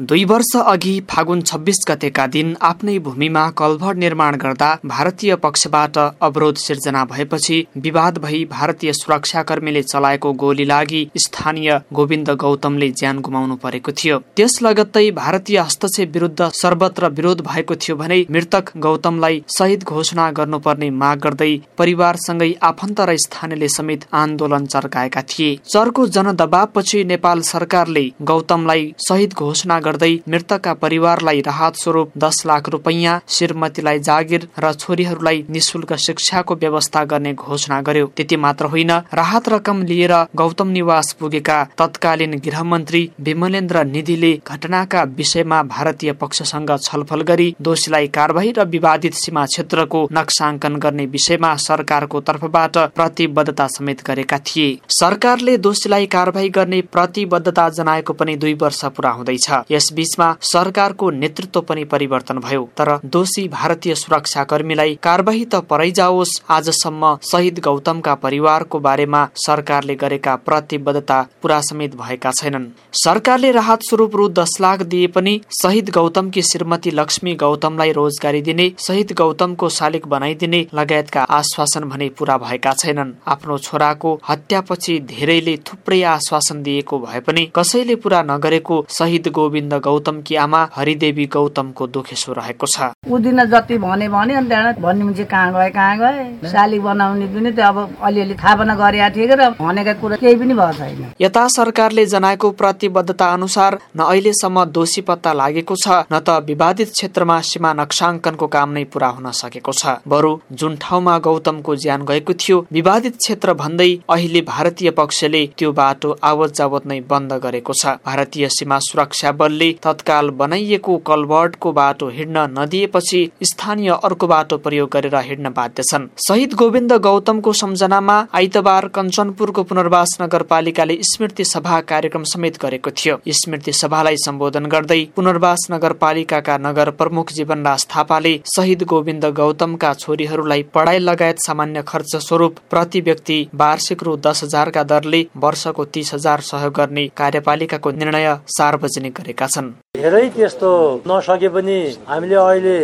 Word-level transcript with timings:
दुई 0.00 0.24
वर्ष 0.24 0.50
अघि 0.56 1.00
फागुन 1.10 1.40
छब्बिस 1.42 1.78
गतेका 1.88 2.26
दिन 2.26 2.54
आफ्नै 2.62 2.98
भूमिमा 2.98 3.40
कलभर 3.50 3.94
निर्माण 3.94 4.36
गर्दा 4.36 4.68
भारतीय 4.84 5.34
पक्षबाट 5.36 5.98
अवरोध 5.98 6.56
सिर्जना 6.56 7.04
भएपछि 7.04 7.58
विवाद 7.76 8.18
भई 8.18 8.44
भारतीय 8.50 8.92
सुरक्षाकर्मीले 8.92 9.82
चलाएको 9.82 10.32
गोली 10.32 10.64
लागि 10.64 11.02
स्थानीय 11.16 11.78
गोविन्द 11.92 12.30
गौतमले 12.40 12.88
ज्यान 12.90 13.18
गुमाउनु 13.20 13.56
परेको 13.56 13.92
थियो। 13.92 14.18
त्यस 14.36 14.58
लगत्तै 14.62 15.10
भारतीय 15.10 15.58
हस्तक्षेप 15.58 16.12
विरुद्ध 16.12 16.48
सर्वत्र 16.52 17.08
विरोध 17.10 17.40
भएको 17.46 17.76
थियो 17.76 17.96
भने 17.96 18.20
मृतक 18.30 18.72
गौतमलाई 18.78 19.42
शहीद 19.58 19.84
घोषणा 19.84 20.30
गर्नुपर्ने 20.30 20.90
माग 21.02 21.18
गर्दै 21.18 21.52
परिवारसँगै 21.78 22.52
आफन्त 22.62 23.00
र 23.02 23.16
स्थानीयले 23.18 23.68
समेत 23.68 24.08
आन्दोलन 24.14 24.66
चर्काएका 24.66 25.22
थिए। 25.28 25.54
चरको 25.68 26.06
जनदबावपछि 26.16 27.04
नेपाल 27.04 27.40
सरकारले 27.52 28.08
गौतमलाई 28.22 28.92
शहीद 29.08 29.34
घोषणा 29.34 29.80
गर्दै 29.82 30.12
मृतकका 30.28 30.74
परिवारलाई 30.82 31.40
राहत 31.40 31.76
स्वरूप 31.76 32.12
दस 32.18 32.42
लाख 32.46 32.68
रुपैयाँ 32.68 33.20
श्रीमतीलाई 33.28 33.98
जागिर 34.00 34.48
र 34.58 34.72
छोरीहरूलाई 34.74 35.44
निशुल्क 35.50 35.92
शिक्षाको 35.98 36.54
व्यवस्था 36.56 37.04
गर्ने 37.04 37.32
घोषणा 37.34 37.80
गर्यो। 37.80 38.06
त्यति 38.16 38.36
मात्र 38.36 38.66
होइन 38.66 38.90
राहत 39.14 39.48
रकम 39.48 39.82
लिएर 39.82 40.14
गौतम 40.36 40.68
निवास 40.70 41.12
पुगेका 41.12 41.62
तत्कालीन 41.78 42.38
गृहमन्त्री 42.38 43.02
विमलेन्द्र 43.20 43.84
निधिले 43.86 44.32
घटनाका 44.46 45.02
विषयमा 45.16 45.62
भारतीय 45.68 46.12
पक्षसँग 46.12 46.70
छलफल 46.82 47.20
गरी 47.22 47.54
दोषीलाई 47.60 48.06
कारवाही 48.08 48.52
र 48.52 48.64
विवादित 48.66 49.14
सीमा 49.14 49.44
क्षेत्रको 49.46 50.08
नक्साङ्कन 50.12 50.76
गर्ने 50.76 51.06
विषयमा 51.06 51.54
सरकारको 51.62 52.20
तर्फबाट 52.20 52.78
प्रतिबद्धता 52.94 53.66
समेत 53.68 54.02
गरेका 54.06 54.38
थिए। 54.46 54.78
सरकारले 54.90 55.56
दोषीलाई 55.58 56.06
कारवाही 56.06 56.48
गर्ने 56.48 56.80
प्रतिबद्धता 56.92 57.68
जनाएको 57.68 58.12
पनि 58.12 58.36
दुई 58.36 58.54
वर्ष 58.54 58.84
पुरा 58.96 59.10
हुँदैछ। 59.10 59.48
यस 59.72 59.88
बीचमा 59.92 60.28
सरकारको 60.42 61.10
नेतृत्व 61.12 61.60
पनि 61.62 61.84
परिवर्तन 61.86 62.38
भयो। 62.40 62.68
तर 62.78 62.90
दोषी 63.06 63.46
भारतीय 63.48 63.94
सुरक्षा 63.94 64.44
कर्मीलाई 64.44 64.98
कारवाही 65.02 65.44
त 65.44 65.62
जाओस् 65.92 66.30
आजसम्म 66.50 67.16
शहीद 67.22 67.58
गौतमका 67.64 68.14
परिवारको 68.16 68.78
बारेमा 68.80 69.20
सरकारले 69.36 69.94
गरेका 69.94 70.34
प्रतिबद्धता 70.46 71.20
पुरा 71.42 71.60
समेत 71.60 71.94
भएका 71.96 72.30
छैनन्। 72.32 72.66
सरकारले 72.94 73.50
राहत 73.52 73.82
स्वरूप 73.82 74.16
रु 74.16 74.28
दस 74.30 74.56
लाख 74.60 74.82
दिए 74.84 75.06
पनि 75.08 75.40
शहीद 75.52 75.90
गौतमकी 75.90 76.42
श्रीमती 76.42 76.90
लक्ष्मी 76.90 77.34
गौतमलाई 77.34 77.92
रोजगारी 77.92 78.42
दिने 78.42 78.70
शहीद 78.78 79.12
गौतमको 79.12 79.68
शालिक 79.70 80.06
बनाइदिने 80.06 80.60
लगायतका 80.74 81.22
आश्वासन 81.32 81.88
भने 81.88 82.08
पूरा 82.18 82.36
भएका 82.38 82.72
छैनन्। 82.74 83.12
आफ्नो 83.26 83.58
छोराको 83.58 84.10
हत्यापछि 84.28 84.98
धेरैले 85.08 85.56
थुप्रै 85.66 86.02
आश्वासन 86.08 86.62
दिएको 86.62 86.98
भए 86.98 87.20
पनि 87.20 87.42
कसैले 87.56 87.96
पूरा 87.96 88.22
नगरेको 88.22 88.84
शहीद 88.90 89.28
गोविन्द 89.30 89.61
गौतमकी 89.68 90.34
आमा 90.36 90.60
हरिदेवी 90.74 91.26
गौतमको 91.26 91.86
दुखेसो 91.86 92.32
रहेको 92.32 92.66
छ। 92.66 92.90
ऊ 93.06 93.18
दिन 93.18 93.44
जति 93.46 93.78
भने 93.78 94.08
भने 94.08 94.34
अनि 94.34 94.48
त्यहाँबाट 94.48 94.78
भन्ने 94.80 95.04
मान्छे 95.04 95.24
कहाँ 95.24 95.52
गए 95.52 95.70
कहाँ 95.70 95.96
गए? 95.98 96.48
साली 96.48 96.78
बनाउने 96.78 97.26
पनि 97.26 97.50
त्यो 97.52 97.66
अब 97.66 97.78
अलिअलि 98.02 98.34
थाहा 98.34 98.54
पनि 98.56 98.74
गरेका 98.76 99.08
थिए 99.16 99.26
र 99.34 99.50
भनेका 99.60 99.92
कुरा 100.00 100.16
केही 100.16 100.36
पनि 100.36 100.54
भएको 100.54 100.72
छैन। 100.72 101.12
यता 101.20 101.46
सरकारले 101.48 102.06
जनाएको 102.06 102.50
प्रतिबद्धता 102.52 103.26
अनुसार 103.32 103.78
न 103.96 104.00
अहिलेसम्म 104.02 104.64
दोषी 104.72 105.00
पत्ता 105.02 105.32
लागेको 105.32 105.74
छ 105.76 105.88
न 106.12 106.18
त 106.18 106.42
विवादित 106.46 106.90
क्षेत्रमा 106.92 107.40
सीमा 107.42 107.72
नक्साङ्कनको 107.80 108.46
काम 108.46 108.70
नै 108.72 108.84
पूरा 108.92 109.08
हुन 109.08 109.30
सकेको 109.32 109.72
छ। 109.72 109.96
बरु 110.08 110.32
जुन 110.52 110.76
ठाउँमा 110.80 111.18
गौतमको 111.18 111.76
ज्यान 111.76 112.04
गएको 112.04 112.32
थियो 112.34 112.56
विवादित 112.72 113.16
क्षेत्र 113.16 113.52
भन्दै 113.54 113.90
अहिले 114.08 114.40
भारतीय 114.42 114.90
पक्षले 114.92 115.42
त्यो 115.58 115.72
बाटो 115.72 116.16
आवत 116.22 116.54
जावत 116.54 116.86
नै 116.86 117.00
बन्द 117.10 117.32
गरेको 117.44 117.72
छ। 117.72 117.96
भारतीय 118.06 118.48
सीमा 118.48 118.78
सुरक्षा 118.82 119.32
बलले 119.52 119.72
तत्काल 119.82 120.30
बनाइएको 120.32 120.96
कलवर्टको 121.06 121.72
बाटो 121.72 122.08
हिँड्न 122.10 122.46
नदिएपछि 122.58 123.20
स्थानीय 123.44 123.90
अर्को 123.94 124.26
बाटो 124.26 124.56
प्रयोग 124.58 124.88
गरेर 124.92 125.16
हिँड्न 125.16 125.48
बाध्य 125.52 125.82
छन्। 125.82 126.06
शहीद 126.26 126.52
गोविन्द 126.54 126.92
गौतमको 127.02 127.52
सम्झनामा 127.52 128.16
आइतबार 128.34 128.86
कञ्चनपुरको 128.94 129.62
पुनर्वास 129.62 130.16
नगरपालिकाले 130.22 130.98
स्मृति 131.02 131.44
सभा 131.44 131.80
कार्यक्रम 131.82 132.22
समेत 132.32 132.60
गरेको 132.62 132.90
थियो। 132.92 133.18
स्मृति 133.40 133.72
सभालाई 133.72 134.16
सम्बोधन 134.24 134.66
गर्दै 134.66 135.00
पुनर्वास 135.16 135.66
नगरपालिकाका 135.70 136.56
नगर 136.58 136.90
प्रमुख 137.00 137.32
जीवनदास 137.32 137.86
थापाले 137.96 138.34
शहीद 138.56 138.82
गोविन्द 138.88 139.24
गौतमका 139.36 139.92
छोरीहरूलाई 139.96 140.62
पढाइ 140.74 140.98
लगायत 141.00 141.44
सामान्य 141.46 141.82
खर्च 141.88 142.16
स्वरूप 142.28 142.56
प्रति 142.70 143.00
व्यक्ति 143.02 143.38
वार्षिक 143.56 144.02
रु 144.02 144.16
दस 144.26 144.42
हजारका 144.44 144.82
दरले 144.94 145.26
वर्षको 145.38 145.84
तीस 145.92 146.14
हजार 146.14 146.40
सहयोग 146.50 146.74
गर्ने 146.74 147.06
कार्यपालिकाको 147.16 147.90
निर्णय 147.92 148.34
सार्वजनिक 148.58 149.14
गरेका 149.14 149.41
छन्। 149.54 149.68
धेरै 149.96 150.26
त्यस्तो 150.34 150.70
नसके 151.08 151.48
पनि 151.54 151.78
हामीले 152.10 152.36
अहिले 152.36 152.78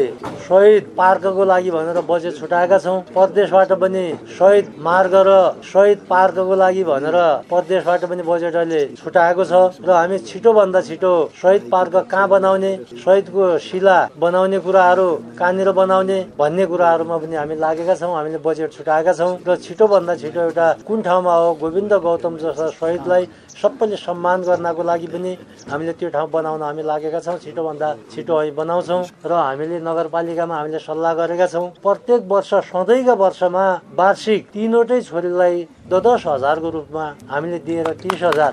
शहीद 0.48 0.84
पार्कको 0.96 1.44
लागि 1.44 1.70
भनेर 1.70 2.00
बजेट 2.08 2.34
छुटाएका 2.40 2.78
छौँ। 2.80 3.00
प्रदेशबाट 3.12 3.72
पनि 3.80 4.04
शहीद 4.32 4.66
मार्ग 4.80 5.14
र 5.28 5.60
शहीद 5.62 5.98
पार्कको 6.08 6.54
लागि 6.56 6.84
भनेर 6.84 7.16
प्रदेशबाट 7.50 8.04
पनि 8.08 8.22
बजेट 8.24 8.56
अहिले 8.56 8.80
छुटाएको 8.96 9.44
छ। 9.44 9.52
र 9.84 9.90
हामी 9.92 10.18
छिटोभन्दा 10.24 10.80
छिटो 10.88 11.12
शहीद 11.36 11.68
पार्क 11.68 11.94
कहाँ 12.08 12.28
बनाउने 12.28 12.72
शहीदको 12.96 13.58
शिला 13.60 13.98
बनाउने 14.16 14.58
कुराहरू 14.64 15.08
कहाँनिर 15.36 15.70
बनाउने 15.76 16.18
भन्ने 16.40 16.64
कुराहरूमा 16.66 17.16
पनि 17.18 17.36
हामी 17.36 17.56
लागेका 17.60 17.94
छौँ। 18.00 18.14
हामीले 18.16 18.38
बजेट 18.40 18.72
छुटाएका 18.72 19.12
छौँ। 19.12 19.32
र 19.44 19.56
छिटोभन्दा 19.60 20.14
छिटो 20.16 20.40
एउटा 20.48 20.66
कुन 20.88 21.02
ठाउँमा 21.04 21.34
हो 21.34 21.54
गोविन्द 21.60 21.92
गौतम 21.92 22.36
जस्ता 22.40 22.72
शहीदलाई 22.80 23.24
सबैले 23.52 23.96
सम्मान 23.98 24.38
गर्नको 24.48 24.82
लागि 24.82 25.06
पनि 25.12 25.32
हामीले 25.68 25.92
त्यो 25.92 26.08
ठाउँ 26.08 26.30
बनाउन 26.32 26.62
हामी 26.62 26.82
लागेका 26.88 27.20
छौँ। 27.20 27.36
छिटोभन्दा 27.44 27.88
छिटो 28.16 28.32
हामी 28.32 28.50
बनाउँछौँ। 28.56 29.02
र 29.28 29.32
हामीले 29.34 29.76
नगरपालिकामा 30.38 30.54
हामीले 30.54 30.78
सल्लाह 30.78 31.12
गरेका 31.18 31.46
छौँ। 31.50 31.66
प्रत्येक 31.82 32.22
वर्ष 32.30 32.50
सधैँका 32.70 33.14
वर्षमा 33.18 33.64
वार्षिक 33.98 34.40
तिनवटै 34.54 35.00
छोरीलाई 35.02 35.56
दस 35.90 36.22
हजारको 36.26 36.68
रूपमा 36.70 37.04
हामीले 37.26 37.58
दिएर 37.66 37.88
तिस 37.98 38.22
हजार 38.22 38.52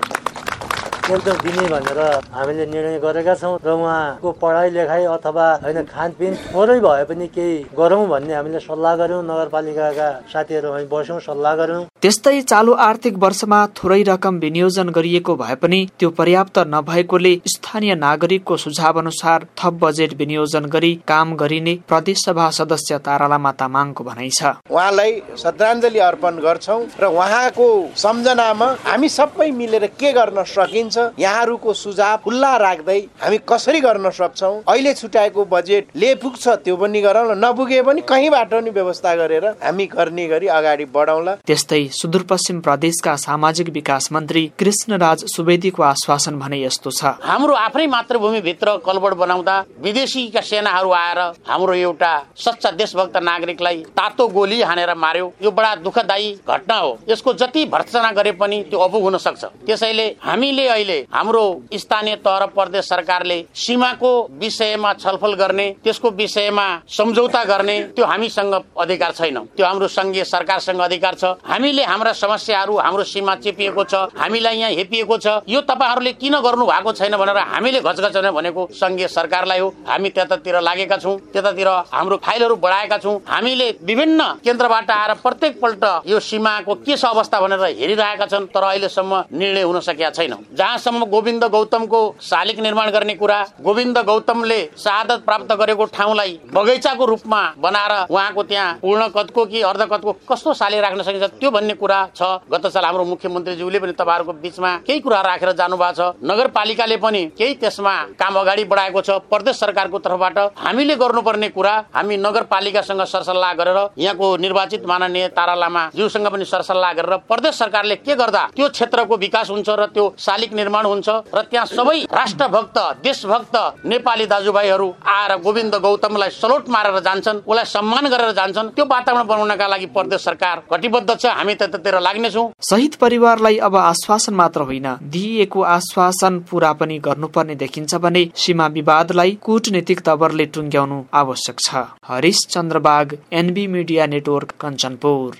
एकदम 1.06 1.36
दिने 1.46 1.66
भनेर 1.70 2.00
हामीले 2.34 2.66
निर्णय 2.66 2.98
गरेका 2.98 3.34
छौँ 3.38 3.58
र 3.62 3.70
उहाँको 3.70 4.28
पढाइ 4.42 4.70
लेखाइ 4.74 5.04
अथवा 5.06 5.46
होइन 5.62 5.78
खानपिन 5.86 6.32
थोरै 6.50 6.78
भए 6.82 7.04
पनि 7.06 7.26
केही 7.30 7.54
गरौँ 7.78 8.06
भन्ने 8.10 8.34
हामीले 8.34 8.60
सल्लाह 8.66 8.94
गऱ्यौँ। 9.00 9.22
नगरपालिकाका 9.22 10.08
साथीहरू 10.26 10.68
हामी 10.74 10.86
बस्यौँ 10.90 11.20
सल्लाह 11.22 11.54
गऱ्यौँ। 11.62 11.84
त्यस्तै 12.06 12.40
चालु 12.40 12.72
आर्थिक 12.82 13.14
वर्षमा 13.22 13.56
थोरै 13.78 14.02
रकम 14.08 14.34
विनियोजन 14.42 14.90
गरिएको 14.96 15.34
भए 15.36 15.54
पनि 15.62 15.78
त्यो 15.98 16.08
पर्याप्त 16.18 16.58
नभएकोले 16.74 17.32
स्थानीय 17.52 17.94
नागरिकको 18.02 18.56
सुझाव 18.64 18.98
अनुसार 18.98 19.46
थप 19.58 19.80
बजेट 19.80 20.12
विनियोजन 20.20 20.68
गरी 20.74 20.90
काम 21.08 21.32
गरिने 21.36 21.74
प्रदेश 21.88 22.22
सभा 22.26 22.46
सदस्य 22.58 22.98
तारालामा 23.06 23.52
तामाङको 23.62 24.04
भनाइ 24.08 24.30
छ। 24.36 24.52
उहाँलाई 24.70 25.16
श्रद्धाञ्जली 25.42 25.98
अर्पण 26.10 26.38
गर्छौँ 26.46 26.78
र 27.00 27.10
उहाँको 27.16 27.66
सम्झनामा 28.04 28.68
हामी 28.84 29.08
सबै 29.16 29.50
मिलेर 29.58 29.86
के 29.98 30.12
गर्न 30.12 30.44
सकिन्छ 30.46 30.96
यहाँहरूको 31.18 31.74
सुझाव 31.74 32.16
खुल्ला 32.28 32.52
राख्दै 32.64 32.98
हामी 33.24 33.38
कसरी 33.50 33.80
गर्न 33.88 34.10
सक्छौँ 34.20 34.54
अहिले 34.68 34.94
छुट्याएको 34.94 35.48
बजेटले 35.56 36.14
पुग्छ 36.22 36.48
त्यो 36.62 36.76
पनि 36.84 37.02
गरौँ 37.08 37.34
नपुगे 37.42 37.82
पनि 37.90 38.06
कहीँबाट 38.06 38.54
नि 38.62 38.76
व्यवस्था 38.78 39.16
गरेर 39.16 39.50
हामी 39.66 39.90
गर्ने 39.96 40.28
गरी 40.28 40.54
अगाडि 40.60 40.90
बढाउँला। 40.94 41.36
त्यस्तै 41.46 41.84
सुदूरपश्चिम 41.96 42.58
प्रदेशका 42.60 43.14
सामाजिक 43.16 43.68
विकास 43.72 44.08
मन्त्री 44.12 44.40
कृष्णराज 44.58 45.24
सुवेदीको 45.26 45.82
आश्वासन 45.82 46.34
भने 46.38 46.58
यस्तो 46.62 46.90
छ। 46.90 47.12
हाम्रो 47.22 47.54
आफ्नै 47.56 47.86
मातृभूमिभित्र 47.86 48.76
कलबड 48.86 49.14
बनाउँदा 49.16 49.54
विदेशीका 49.80 50.40
सेनाहरू 50.42 50.90
आएर 50.92 51.18
हाम्रो 51.48 51.74
एउटा 51.74 52.12
सच्चा 52.36 52.70
देशभक्त 52.72 53.16
नागरिकलाई 53.22 53.82
तातो 53.96 54.26
गोली 54.28 54.60
हानेर 54.62 54.94
मार्यो। 54.96 55.32
यो 55.42 55.50
बडा 55.50 55.74
दुःखदायी 55.76 56.32
घटना 56.48 56.76
हो। 56.76 56.98
यसको 57.08 57.32
जति 57.34 57.64
भर्सना 57.66 58.10
गरे 58.12 58.32
पनि 58.34 58.62
त्यो 58.68 58.78
अपुग 58.78 59.02
हुन 59.02 59.16
सक्छ। 59.18 59.44
त्यसैले 59.66 60.06
हामीले 60.22 60.68
अहिले 60.68 60.98
हाम्रो 61.14 61.44
स्थानीय 61.74 62.16
तह 62.26 62.44
प्रदेश 62.52 62.84
सरकारले 62.86 63.40
सीमाको 63.56 64.12
विषयमा 64.36 64.92
छलफल 64.94 65.34
गर्ने 65.34 65.70
त्यसको 65.84 66.10
विषयमा 66.12 66.66
सम्झौता 66.90 67.44
गर्ने 67.44 67.80
त्यो 67.96 68.04
हामीसँग 68.04 68.54
अधिकार 68.80 69.12
छैन। 69.14 69.38
त्यो 69.56 69.66
हाम्रो 69.66 69.88
संघीय 69.88 70.24
सरकारसँग 70.26 70.80
अधिकार 70.82 71.14
छ। 71.14 71.34
हामीले 71.46 71.75
हाम्रा 71.84 72.12
समस्याहरू 72.14 72.76
हाम्रो 72.78 73.04
सीमा 73.04 73.34
चेपिएको 73.36 73.84
छ 73.84 73.94
हामीलाई 74.16 74.56
यहाँ 74.56 74.70
हेपिएको 74.72 75.16
छ। 75.18 75.26
यो 75.48 75.60
तपाईँहरूले 75.62 76.12
किन 76.14 76.34
गर्नु 76.40 76.66
भएको 76.66 76.92
छैन 76.92 77.16
भनेर 77.16 77.36
हामीले 77.36 77.80
घचघचाउने 77.80 78.30
भनेको 78.30 78.68
संघीय 78.72 79.08
सरकारलाई 79.08 79.58
हो। 79.58 79.68
हामी 79.88 80.10
त्यतातिर 80.10 80.60
लागेका 80.60 80.96
छौँ 80.96 81.16
त्यतातिर 81.32 81.68
हाम्रो 81.92 82.16
फाइलहरू 82.22 82.56
बढाएका 82.56 82.98
छौँ। 82.98 83.18
हामीले 83.26 83.70
विभिन्न 83.82 84.22
केन्द्रबाट 84.44 84.90
आएर 84.90 85.14
प्रत्येक 85.18 85.60
पल्ट 85.60 85.84
यो 86.06 86.20
सीमाको 86.22 86.74
के 86.76 86.96
छ 86.96 87.04
अवस्था 87.06 87.40
भनेर 87.40 87.64
हेरिरहेका 87.74 88.26
छन् 88.26 88.46
तर 88.54 88.62
अहिलेसम्म 88.64 89.22
निर्णय 89.32 89.62
हुन 89.62 89.80
सकेका 89.82 90.10
छैन। 90.12 90.34
जहाँ 90.52 90.76
जहाँसम्म 90.76 91.04
गोविन्द 91.06 91.44
गौतमको 91.44 92.00
शालिक 92.20 92.58
निर्माण 92.60 92.90
गर्ने 92.90 93.14
कुरा 93.14 93.38
गोविन्द 93.62 93.98
गौतमले 94.06 94.58
शहादत 94.76 95.22
प्राप्त 95.24 95.52
गरेको 95.52 95.84
ठाउँलाई 95.88 96.38
बगैँचाको 96.52 97.04
रूपमा 97.06 97.40
बनाएर 97.58 97.92
उहाँको 98.10 98.42
त्यहाँ 98.42 98.74
पूर्ण 98.82 99.06
कदको 99.08 99.44
कि 99.46 99.62
अर्ध 99.62 99.82
कदको 99.82 100.12
कस्तो 100.28 100.54
शालिक 100.54 100.80
राख्न 100.80 101.02
सकिन्छ 101.02 101.30
त्यो 101.40 101.50
कुरा 101.74 101.98
छ। 102.14 102.22
गत 102.52 102.66
साल 102.66 102.84
हाम्रो 102.84 103.04
मुख्यमन्त्रीज्यूले 103.04 103.78
पनि 103.78 103.92
तपाईँहरूको 103.92 104.32
बिचमा 104.32 104.70
केही 104.86 105.00
कुरा 105.00 105.20
राखेर 105.20 105.52
जानु 105.52 105.76
भएको 105.76 105.92
छ। 105.92 106.14
नगरपालिकाले 106.22 106.96
पनि 106.96 107.24
केही 107.38 107.54
त्यसमा 107.54 107.94
काम 108.20 108.34
अगाडि 108.38 108.64
बढाएको 108.64 109.00
छ। 109.00 109.10
प्रदेश 109.26 109.56
सरकारको 109.56 109.98
तर्फबाट 109.98 110.38
हामीले 110.56 110.94
गर्नुपर्ने 110.96 111.48
कुरा 111.48 111.74
हामी 111.94 112.16
नगरपालिकासँग 112.16 113.02
सरसल्लाह 113.04 113.52
गरेर 113.54 113.78
यहाँको 113.98 114.36
निर्वाचित 114.36 114.86
माननीय 114.86 115.28
तारा 115.36 115.54
लामा 115.56 115.82
ज्यूसँग 115.96 116.26
पनि 116.28 116.44
सरसल्लाह 116.44 116.92
गरेर 116.92 117.16
प्रदेश 117.26 117.54
सरकारले 117.56 117.96
के 117.96 118.14
गर्दा 118.14 118.42
त्यो 118.56 118.68
क्षेत्रको 118.68 119.16
विकास 119.16 119.50
हुन्छ 119.50 119.68
र 119.70 119.86
त्यो 119.94 120.04
शालिक 120.18 120.52
निर्माण 120.52 120.86
हुन्छ 120.86 121.08
र 121.34 121.42
त्यहाँ 121.50 121.66
सबै 121.66 121.98
राष्ट्रभक्त 122.12 122.78
देशभक्त 123.02 123.56
नेपाली 123.86 124.26
दाजुभाइहरू 124.26 124.88
आएर 125.06 125.36
गोविन्द 125.40 125.74
गौतमलाई 125.76 126.30
सलोट 126.32 126.68
मारेर 126.68 126.98
जान्छन् 127.00 127.40
उसलाई 127.40 127.64
सम्मान 127.66 128.06
गरेर 128.06 128.32
जान्छन् 128.32 128.70
त्यो 128.76 128.84
वातावरण 128.86 129.26
बनाउनका 129.26 129.66
लागि 129.66 129.86
प्रदेश 129.96 130.20
सरकार 130.20 130.62
कटिबद्ध 130.70 131.10
छ। 131.12 131.26
हामी 131.26 131.54
त्यतातिर 131.56 131.98
लाग्नेछौँ। 132.00 132.46
शहीद 132.70 132.94
परिवारलाई 133.00 133.56
अब 133.68 133.76
आश्वासन 133.76 134.34
मात्र 134.34 134.60
होइन 134.62 134.88
दिइएको 135.12 135.62
आश्वासन 135.74 136.38
पूरा 136.50 136.72
पनि 136.72 136.98
गर्नुपर्ने 136.98 137.54
देखिन्छ 137.56 137.94
भने 138.04 138.28
सीमा 138.36 138.66
विवादलाई 138.76 139.38
कूटनीतिक 139.42 140.00
तवरले 140.06 140.46
टुङ्ग्याउनु 140.54 141.02
आवश्यक 141.14 141.60
छ। 141.60 141.84
Harish 142.06 142.46
Chandrabag 142.50 143.16
NB 143.32 143.66
media 143.68 144.06
network 144.06 144.52
Kanchanpur. 144.60 145.36